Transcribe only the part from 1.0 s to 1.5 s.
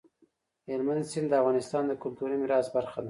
سیند د